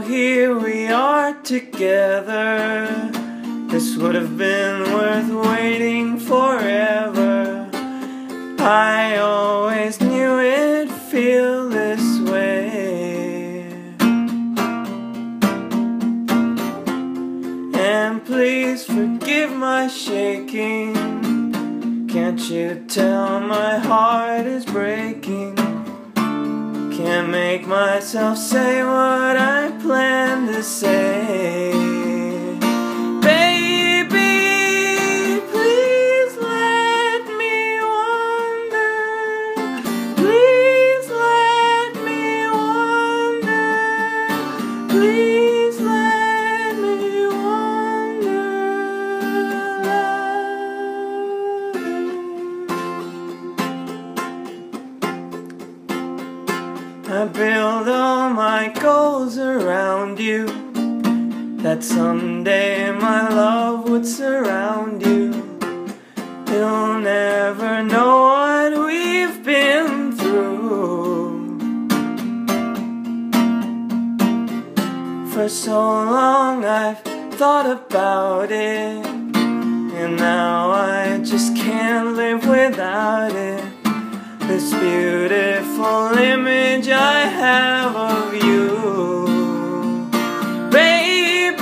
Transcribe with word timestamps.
not 0.00 1.44
together, 1.44 2.86
this 3.68 3.96
would 3.96 4.14
have 4.14 4.38
been 4.38 4.82
worth 4.92 5.30
waiting 5.46 6.18
forever. 6.18 7.68
I 8.58 9.16
always 9.18 10.00
knew 10.00 10.38
it'd 10.40 10.90
feel 10.90 11.68
this 11.68 12.20
way. 12.20 13.60
And 17.74 18.24
please 18.24 18.84
forgive 18.84 19.52
my 19.52 19.88
shaking. 19.88 20.94
Can't 22.08 22.40
you 22.50 22.84
tell 22.88 23.40
my 23.40 23.78
heart 23.78 24.46
is 24.46 24.64
breaking? 24.64 25.56
Can't 26.96 27.30
make 27.30 27.66
myself 27.66 28.38
say 28.38 28.82
what 28.84 29.36
I 29.36 29.51
say. 30.62 31.01
I 57.14 57.26
build 57.26 57.88
all 57.88 58.30
my 58.30 58.72
goals 58.80 59.36
around 59.36 60.18
you. 60.18 60.46
That 61.58 61.84
someday 61.84 62.90
my 62.90 63.28
love 63.28 63.86
would 63.90 64.06
surround 64.06 65.02
you. 65.04 65.30
You'll 66.48 67.00
never 67.00 67.82
know 67.82 68.12
what 68.32 68.86
we've 68.86 69.44
been 69.44 70.12
through. 70.12 71.58
For 75.32 75.50
so 75.50 75.78
long 75.78 76.64
I've 76.64 77.02
thought 77.34 77.66
about 77.66 78.50
it. 78.50 79.06
And 80.00 80.16
now 80.16 80.70
I 80.70 81.20
just 81.22 81.54
can't 81.56 82.16
live 82.16 82.48
without 82.48 83.32
it. 83.32 83.51
This 84.52 84.70
beautiful 84.74 86.12
image 86.18 86.86
I 86.86 87.20
have 87.20 87.96
of 87.96 88.34
you. 88.34 88.68
Baby, 90.70 91.56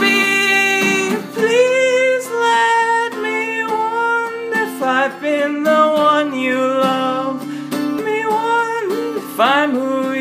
please 1.32 2.27
let 2.27 3.12
me 3.22 3.64
wonder 3.64 4.62
if 4.62 4.82
I've 4.82 5.20
been 5.20 5.62
the 5.62 5.84
one 6.10 6.36
you 6.36 6.58
love. 6.58 7.47
Me 8.05 8.27
wonder 8.27 9.19
if 9.19 9.38
I'm 9.38 9.70
who 9.70 10.12